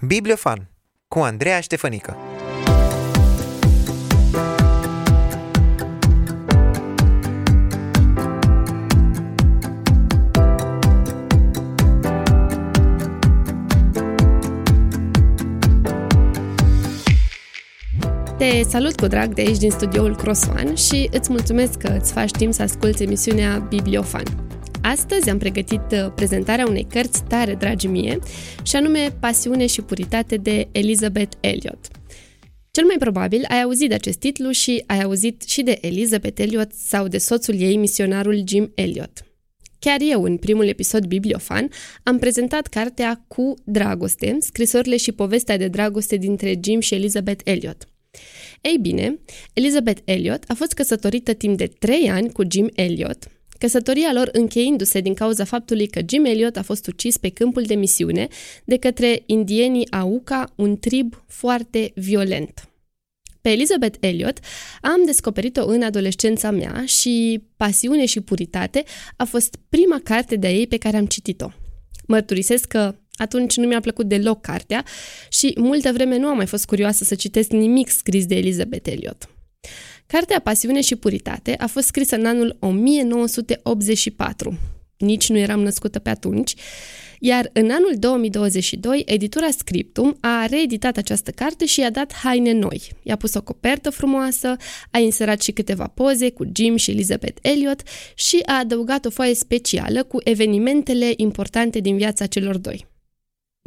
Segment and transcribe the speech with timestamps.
[0.00, 0.70] Bibliofan
[1.08, 2.16] cu Andreea Ștefănică
[18.36, 22.30] Te salut cu drag de aici din studioul Crossfan și îți mulțumesc că îți faci
[22.30, 24.47] timp să asculti emisiunea Bibliofan.
[24.88, 28.18] Astăzi am pregătit uh, prezentarea unei cărți tare dragi mie,
[28.62, 31.88] și anume Pasiune și puritate de Elizabeth Elliot.
[32.70, 36.72] Cel mai probabil ai auzit de acest titlu și ai auzit și de Elizabeth Elliot
[36.72, 39.24] sau de soțul ei, misionarul Jim Elliot.
[39.78, 41.70] Chiar eu, în primul episod Bibliofan,
[42.02, 47.88] am prezentat cartea Cu dragoste, scrisorile și povestea de dragoste dintre Jim și Elizabeth Elliot.
[48.60, 49.18] Ei bine,
[49.52, 55.00] Elizabeth Elliot a fost căsătorită timp de 3 ani cu Jim Elliot, căsătoria lor încheindu-se
[55.00, 58.28] din cauza faptului că Jim Elliot a fost ucis pe câmpul de misiune
[58.64, 62.68] de către indienii Auca, un trib foarte violent.
[63.40, 64.38] Pe Elizabeth Elliot
[64.80, 68.84] am descoperit-o în adolescența mea și Pasiune și puritate
[69.16, 71.48] a fost prima carte de-a ei pe care am citit-o.
[72.06, 74.84] Mărturisesc că atunci nu mi-a plăcut deloc cartea
[75.28, 79.28] și multă vreme nu am mai fost curioasă să citesc nimic scris de Elizabeth Elliot.
[80.12, 84.58] Cartea Pasiune și Puritate a fost scrisă în anul 1984.
[84.96, 86.54] Nici nu eram născută pe atunci,
[87.18, 92.92] iar în anul 2022, editura Scriptum a reeditat această carte și i-a dat haine noi.
[93.02, 94.56] I-a pus o copertă frumoasă,
[94.90, 97.82] a inserat și câteva poze cu Jim și Elizabeth Elliot
[98.14, 102.86] și a adăugat o foaie specială cu evenimentele importante din viața celor doi.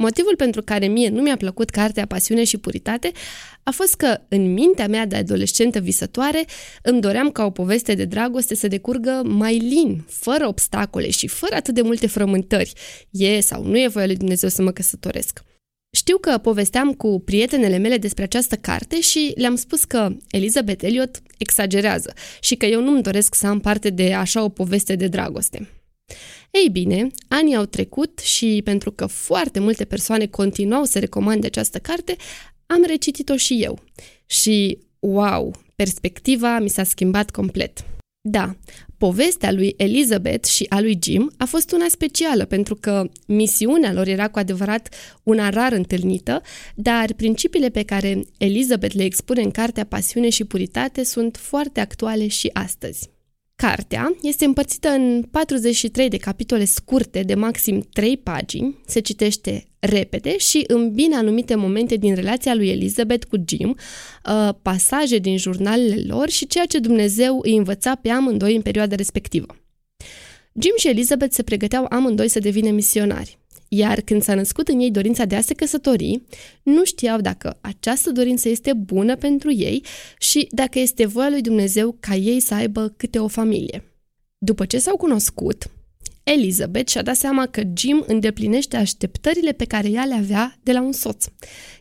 [0.02, 3.12] Motivul pentru care mie nu mi-a plăcut cartea Pasiune și Puritate
[3.62, 6.44] a fost că, în mintea mea de adolescentă visătoare,
[6.82, 11.54] îmi doream ca o poveste de dragoste să decurgă mai lin, fără obstacole și fără
[11.54, 12.72] atât de multe frământări.
[13.10, 15.42] E sau nu e voia lui Dumnezeu să mă căsătoresc.
[15.96, 21.22] Știu că povesteam cu prietenele mele despre această carte și le-am spus că Elizabeth Elliot
[21.38, 25.68] exagerează și că eu nu-mi doresc să am parte de așa o poveste de dragoste.
[26.60, 31.78] Ei bine, anii au trecut și pentru că foarte multe persoane continuau să recomande această
[31.78, 32.16] carte,
[32.66, 33.78] am recitit-o și eu.
[34.26, 37.84] Și, wow, perspectiva mi s-a schimbat complet.
[38.28, 38.56] Da,
[38.96, 44.06] povestea lui Elizabeth și a lui Jim a fost una specială pentru că misiunea lor
[44.06, 46.42] era cu adevărat una rar întâlnită,
[46.74, 52.26] dar principiile pe care Elizabeth le expune în cartea Pasiune și Puritate sunt foarte actuale
[52.26, 53.10] și astăzi.
[53.62, 60.36] Cartea este împărțită în 43 de capitole scurte de maxim 3 pagini, se citește repede
[60.36, 63.68] și îmbină anumite momente din relația lui Elizabeth cu Jim,
[64.26, 68.96] uh, pasaje din jurnalele lor și ceea ce Dumnezeu îi învăța pe amândoi în perioada
[68.96, 69.46] respectivă.
[70.52, 73.38] Jim și Elizabeth se pregăteau amândoi să devină misionari.
[73.74, 76.22] Iar când s-a născut în ei dorința de a se căsători,
[76.62, 79.84] nu știau dacă această dorință este bună pentru ei
[80.18, 83.84] și dacă este voia lui Dumnezeu ca ei să aibă câte o familie.
[84.38, 85.70] După ce s-au cunoscut,
[86.22, 90.82] Elizabeth și-a dat seama că Jim îndeplinește așteptările pe care ea le avea de la
[90.82, 91.24] un soț.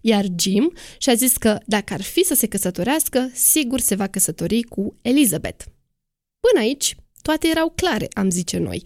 [0.02, 4.62] Iar Jim și-a zis că dacă ar fi să se căsătorească, sigur se va căsători
[4.62, 5.64] cu Elizabeth.
[6.40, 8.84] Până aici, toate erau clare, am zice noi.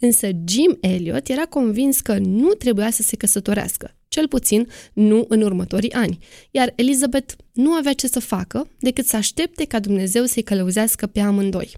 [0.00, 5.42] Însă Jim Elliot era convins că nu trebuia să se căsătorească, cel puțin nu în
[5.42, 6.18] următorii ani,
[6.50, 11.20] iar Elizabeth nu avea ce să facă decât să aștepte ca Dumnezeu să-i călăuzească pe
[11.20, 11.72] amândoi.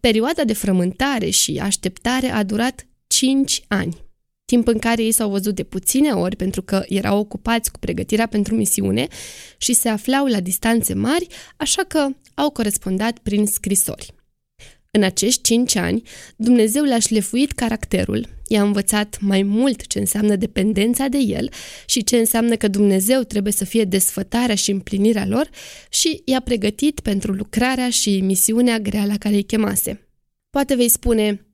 [0.00, 3.96] Perioada de frământare și așteptare a durat 5 ani,
[4.44, 8.26] timp în care ei s-au văzut de puține ori pentru că erau ocupați cu pregătirea
[8.26, 9.06] pentru misiune
[9.58, 11.26] și se aflau la distanțe mari,
[11.56, 14.14] așa că au corespondat prin scrisori.
[14.90, 16.02] În acești cinci ani,
[16.36, 21.50] Dumnezeu le-a șlefuit caracterul, i-a învățat mai mult ce înseamnă dependența de El
[21.86, 25.50] și ce înseamnă că Dumnezeu trebuie să fie desfătarea și împlinirea lor
[25.90, 30.08] și i-a pregătit pentru lucrarea și misiunea grea la care îi chemase.
[30.50, 31.47] Poate vei spune,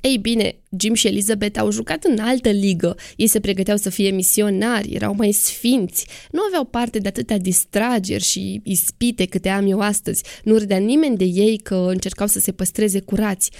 [0.00, 4.10] ei bine, Jim și Elizabeth au jucat în altă ligă, ei se pregăteau să fie
[4.10, 9.80] misionari, erau mai sfinți, nu aveau parte de atâtea distrageri și ispite câte am eu
[9.80, 13.50] astăzi, nu râdea nimeni de ei că încercau să se păstreze curați.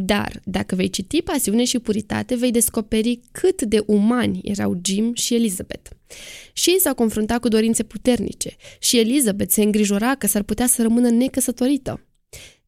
[0.00, 5.34] Dar, dacă vei citi Pasiune și Puritate, vei descoperi cât de umani erau Jim și
[5.34, 5.90] Elizabeth.
[6.52, 10.82] Și ei s-au confruntat cu dorințe puternice și Elizabeth se îngrijora că s-ar putea să
[10.82, 12.06] rămână necăsătorită.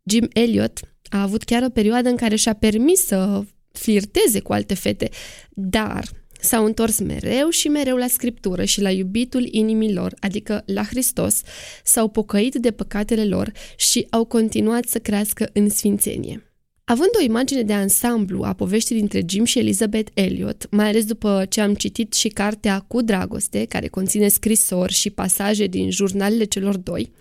[0.03, 0.81] Jim Elliot
[1.11, 5.09] a avut chiar o perioadă în care și-a permis să flirteze cu alte fete,
[5.51, 6.05] dar
[6.41, 11.41] s-au întors mereu și mereu la Scriptură și la iubitul inimilor, adică la Hristos,
[11.85, 16.45] s-au pocăit de păcatele lor și au continuat să crească în sfințenie.
[16.85, 21.47] Având o imagine de ansamblu a poveștii dintre Jim și Elizabeth Elliot, mai ales după
[21.49, 26.77] ce am citit și cartea Cu dragoste, care conține scrisori și pasaje din jurnalele celor
[26.77, 27.13] doi,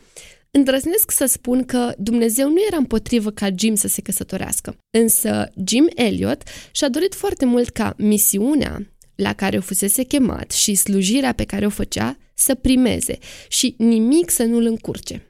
[0.52, 5.88] Îndrăznesc să spun că Dumnezeu nu era împotrivă ca Jim să se căsătorească, însă Jim
[5.96, 11.44] Elliot și-a dorit foarte mult ca misiunea la care o fusese chemat și slujirea pe
[11.44, 13.18] care o făcea să primeze
[13.48, 15.24] și nimic să nu-l încurce.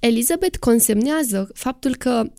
[0.00, 2.32] Elizabeth consemnează faptul că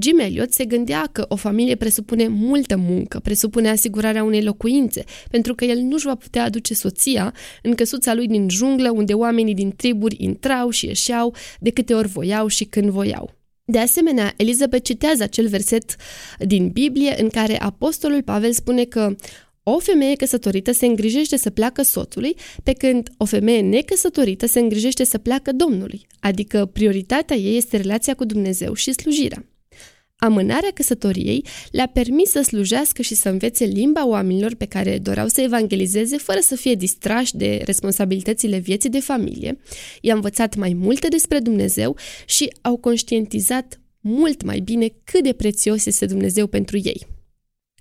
[0.00, 5.54] Jim Elliot se gândea că o familie presupune multă muncă, presupune asigurarea unei locuințe, pentru
[5.54, 9.72] că el nu-și va putea aduce soția în căsuța lui din junglă, unde oamenii din
[9.76, 13.34] triburi intrau și ieșeau de câte ori voiau și când voiau.
[13.64, 15.96] De asemenea, Elizabeth citează acel verset
[16.38, 19.16] din Biblie în care apostolul Pavel spune că
[19.62, 25.04] o femeie căsătorită se îngrijește să pleacă soțului, pe când o femeie necăsătorită se îngrijește
[25.04, 29.51] să pleacă Domnului, adică prioritatea ei este relația cu Dumnezeu și slujirea.
[30.22, 35.40] Amânarea căsătoriei le-a permis să slujească și să învețe limba oamenilor pe care doreau să
[35.40, 39.58] evangelizeze fără să fie distrași de responsabilitățile vieții de familie.
[40.00, 41.96] I-a învățat mai multe despre Dumnezeu
[42.26, 47.06] și au conștientizat mult mai bine cât de prețios este Dumnezeu pentru ei.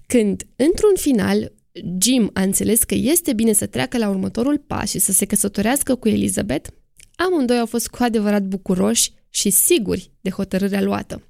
[0.08, 1.54] Când, într-un final,
[2.02, 5.96] Jim a înțeles că este bine să treacă la următorul pas și să se căsătorească
[5.96, 6.70] cu Elizabeth,
[7.16, 11.22] amândoi au fost cu adevărat bucuroși și siguri de hotărârea luată.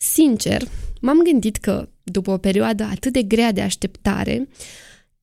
[0.00, 0.62] Sincer,
[1.00, 4.48] m-am gândit că, după o perioadă atât de grea de așteptare,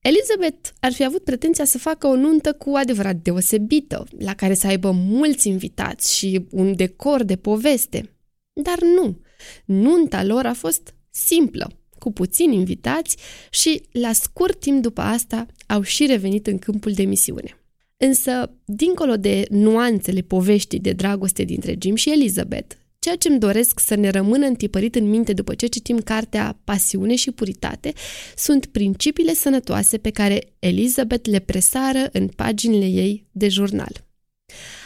[0.00, 4.66] Elizabeth ar fi avut pretenția să facă o nuntă cu adevărat deosebită, la care să
[4.66, 8.10] aibă mulți invitați și un decor de poveste.
[8.52, 9.20] Dar nu.
[9.64, 13.16] Nunta lor a fost simplă, cu puțini invitați
[13.50, 17.60] și, la scurt timp după asta, au și revenit în câmpul de misiune.
[17.96, 22.76] Însă, dincolo de nuanțele poveștii de dragoste dintre Jim și Elizabeth,
[23.06, 27.14] ceea ce îmi doresc să ne rămână întipărit în minte după ce citim cartea Pasiune
[27.14, 27.92] și Puritate
[28.36, 34.06] sunt principiile sănătoase pe care Elizabeth le presară în paginile ei de jurnal.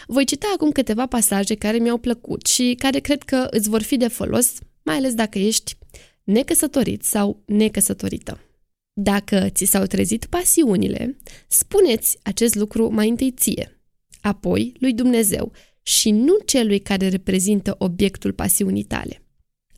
[0.07, 3.97] Voi cita acum câteva pasaje care mi-au plăcut și care cred că îți vor fi
[3.97, 4.53] de folos,
[4.83, 5.77] mai ales dacă ești
[6.25, 8.41] necăsătorit sau necăsătorită.
[8.93, 11.19] Dacă ți s-au trezit pasiunile,
[11.49, 13.81] spuneți acest lucru mai întâi ție,
[14.21, 15.53] apoi lui Dumnezeu
[15.91, 19.23] și nu celui care reprezintă obiectul pasiunii tale.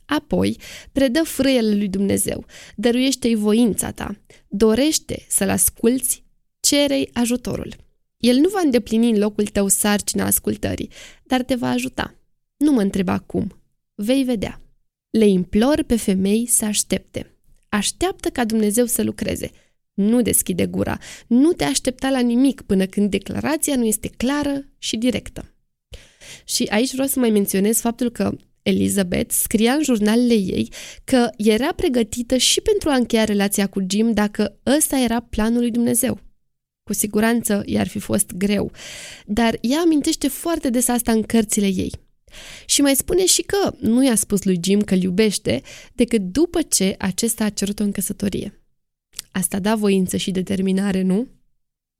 [0.05, 0.57] Apoi,
[0.91, 2.45] predă frâiele lui Dumnezeu,
[2.75, 6.23] dăruiește-i voința ta, dorește să-l asculți,
[6.59, 7.75] cerei ajutorul.
[8.17, 10.89] El nu va îndeplini în locul tău sarcina ascultării,
[11.23, 12.15] dar te va ajuta.
[12.57, 13.61] Nu mă întreba cum.
[13.95, 14.61] Vei vedea.
[15.09, 17.37] Le implor pe femei să aștepte.
[17.69, 19.51] Așteaptă ca Dumnezeu să lucreze.
[19.93, 20.97] Nu deschide gura.
[21.27, 25.52] Nu te aștepta la nimic până când declarația nu este clară și directă.
[26.43, 30.69] Și aici vreau să mai menționez faptul că Elizabeth scria în jurnalele ei
[31.03, 35.71] că era pregătită și pentru a încheia relația cu Jim dacă ăsta era planul lui
[35.71, 36.19] Dumnezeu.
[36.83, 38.71] Cu siguranță i-ar fi fost greu,
[39.25, 41.91] dar ea amintește foarte des asta în cărțile ei.
[42.65, 45.61] Și mai spune și că nu i-a spus lui Jim că îl iubește
[45.93, 48.63] decât după ce acesta a cerut-o în căsătorie.
[49.31, 51.27] Asta da voință și determinare, nu?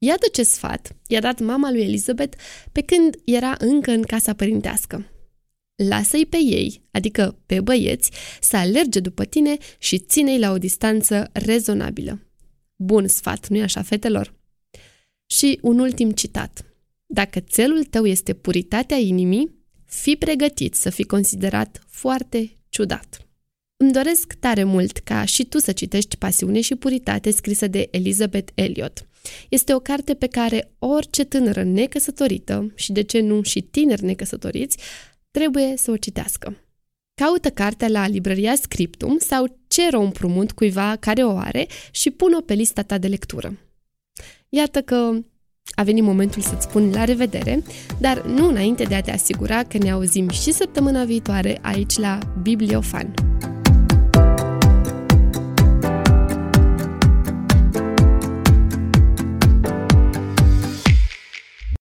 [0.06, 2.38] Iată ce sfat i-a dat mama lui Elizabeth
[2.72, 5.12] pe când era încă în casa părintească.
[5.76, 8.12] Lasă-i pe ei, adică pe băieți,
[8.42, 12.20] să alerge după tine și ține-i la o distanță rezonabilă.
[12.76, 14.36] Bun sfat, nu-i așa, fetelor?
[15.26, 16.66] Și un ultim citat.
[17.06, 19.56] Dacă țelul tău este puritatea inimii,
[19.86, 23.28] fi pregătit să fii considerat foarte ciudat.
[23.78, 28.52] Îmi doresc tare mult ca și tu să citești Pasiune și Puritate scrisă de Elizabeth
[28.56, 29.08] Elliot.
[29.50, 34.78] Este o carte pe care orice tânără necăsătorită și de ce nu și tineri necăsătoriți
[35.32, 36.58] trebuie să o citească.
[37.14, 42.42] Caută cartea la librăria Scriptum sau cer o împrumut cuiva care o are și pun-o
[42.42, 43.58] pe lista ta de lectură.
[44.50, 45.12] Iată că
[45.76, 47.64] a venit momentul să-ți spun la revedere,
[48.00, 52.20] dar nu înainte de a te asigura că ne auzim și săptămâna viitoare aici la
[52.42, 53.33] Bibliofan.